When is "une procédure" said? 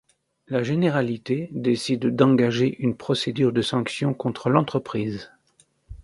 2.81-3.53